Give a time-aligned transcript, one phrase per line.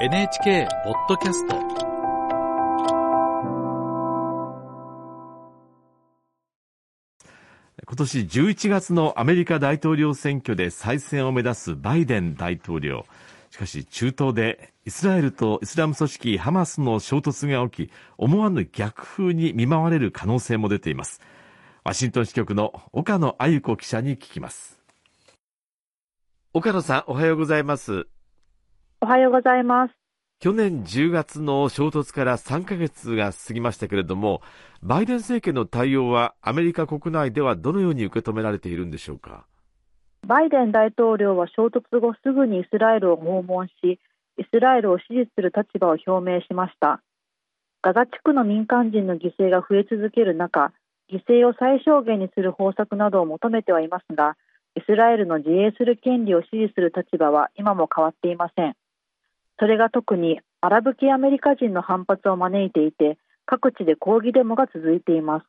[0.00, 1.56] NHK ポッドキャスト。
[7.84, 13.06] 今年11月のアメリカ大統領選挙で再選を目指すバイデン大統領。
[13.50, 21.20] しかし中東でイスラエルとイスラム組織ハマスの衝突が起き思わぬ逆風に見舞われる可能性も出ています。
[21.82, 24.78] ワシントン支局の岡野あゆ子記者に聞きます。
[26.52, 28.06] 岡野さんおはようございます
[29.00, 29.94] おはようございます。
[30.40, 34.42] 去年10月の衝突から3ヶ月が過ぎましたけれども、
[34.82, 39.46] バイデン政権の対応はアメリカ国内ではどのように受け止められているんでしょうか？
[40.26, 43.98] バイデン大統領は衝突後すぐにイスラエルを訪問し、イ
[44.50, 47.00] スラエルを支持する立場を表明しました。
[47.82, 50.72] ガザ地区の民間人の犠牲が増え続ける中、
[51.08, 54.36] 犠牲を最小限にする方策などを求めてはいますが、
[54.74, 58.74] イスラエルの自衛する権利を支持する立場は今も変わっていません。
[59.58, 65.46] それが特にアラブ系アメリカ人の反発を招いていて各地で抗議デモが続いています。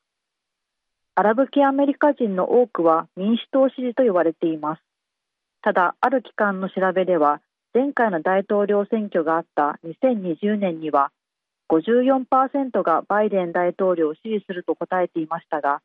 [1.15, 4.81] アラブ系アメリカ人の多くは民主党支持と言われています。
[5.61, 7.41] ただある機関の調べでは
[7.73, 11.11] 前回の大統領選挙があった2020年には
[11.69, 15.81] 54%がバイデン大統領を支持すると答えていましたが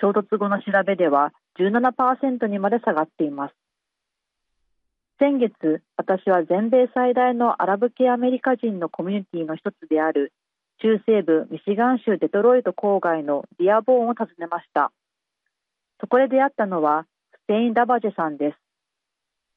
[0.00, 3.54] 衝突後の調べでは17%にまで下がっています。
[5.18, 10.34] 先月、私は全米最大のアラブ系アメリカ人のコミュニティの一つである
[10.82, 14.92] 中西部ミシガン州デトロイト郊外のディアボーンを訪ねました。
[16.00, 17.06] そこで出会ったのは
[17.44, 18.58] ステイン・ダバジェさんです。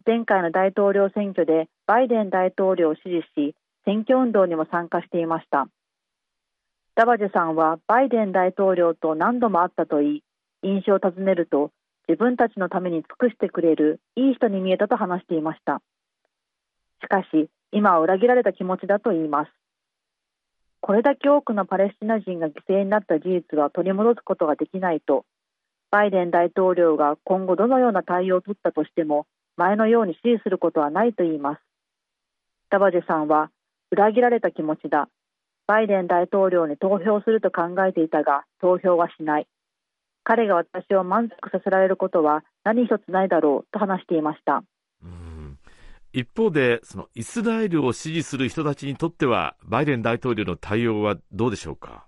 [0.05, 5.67] 前回の大統領選挙でバイデン大統領を支持し、選挙運動にも参加していました。
[6.95, 10.23] ダバジェさんはバイデン大統領と何度も会ったといい、
[10.63, 11.71] 印象を尋ねると
[12.09, 15.79] 自分たちのために尽くしてくれるいい人に見えたと話していました。
[17.03, 19.51] しかし今は裏切られた気持ちだと言います。
[20.81, 25.25] これだけ多くのパレスチナ人が犠牲になった事実は取り戻すことができないと
[25.91, 31.61] バイデン大統領が今後どのような対応を取ったとしても前のように支持することはないと言います。
[32.72, 33.51] ダバジェさんは
[33.91, 35.09] 裏切られた気持ちだ。
[35.67, 39.47] バイデン大統領に投票すると考えていたが投票はしない。
[40.29, 44.63] 彼が私を満足させられることは何一つないだろうと話していました。
[46.13, 52.06] 一方でそのイスラエルを支持する人たちにとってはバイデン大統領の対応はどうでしょうか？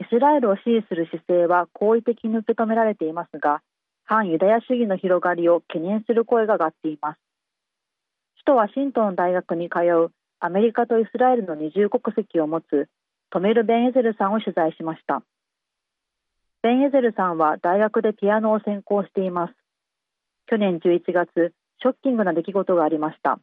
[0.00, 3.62] イスラエルを支持する姿勢は好意的に受け止められていますが
[4.04, 7.20] 反ユダヤ主義の広がりを懸念する声が上がっています。
[8.44, 12.88] 首都ワシントン大学に通うアメリカとイスラエルの二重国籍を持つ
[13.30, 15.22] トメル・ベンエゼルさんを取材しました
[16.66, 19.54] ベン・エゼルさんは大学でピアノを専攻しています。
[20.48, 23.38] 去年11月、ショッキングな出来事がありました。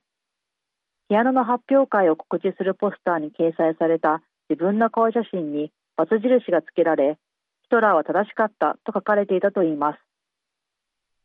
[1.07, 7.17] ピアノの発表会を告知するポスターに掲載された自分の顔写真にバツ印が付けられ、
[7.62, 10.00] ヒトラーは正しかったと書かれていたといいます。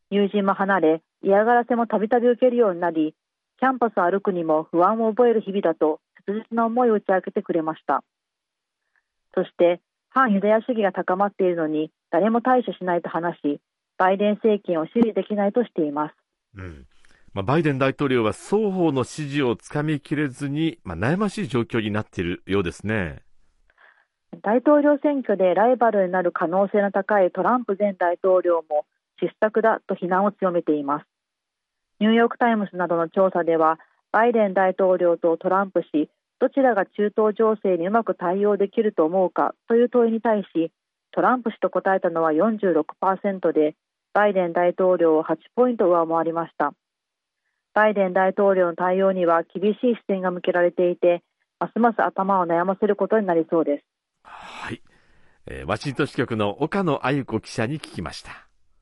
[0.09, 3.13] 友人も離れ、嫌がらせもたびたび受けるようになり、
[3.59, 8.05] キャンパスを歩くにも不安を覚える日々だと切実な思いを打ち明けてくれました。
[9.35, 13.59] そして反ユダヤ主義が高まっているのに誰も対処しないと話し、
[13.97, 16.15] バイデン政権を支持できないとしています。
[16.55, 16.85] うん
[17.33, 23.21] まあ、バイデン大統領は双方の支持をつかみきれずに、まあ、悩ましい状況になっているようですね。
[24.41, 28.85] 大統領選挙でライバルになる可能性の高いトランプ前大統領も
[29.21, 31.05] 失策だと非難を強めています。
[31.99, 33.79] ニューヨーク・タイムズなどの調査では、
[34.11, 36.09] バイデン大統領とトランプ氏、
[36.39, 40.71] どちらが中東情勢にうまく対応できると思うかという問いに対し
[41.11, 43.75] トランプ氏と答えたのは46%で
[44.13, 46.73] バイデン大統領を8ポイント上回りました。
[47.73, 51.23] バイデン大統領の対応には厳しい視線が向けられていて
[51.59, 53.83] ますます頭を悩ませることになりそうです。
[54.23, 54.81] はい、
[55.45, 58.48] えー、ワシントン支局の岡野あゆ子記者に聞きました。